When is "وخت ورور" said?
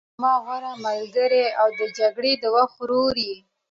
2.55-3.15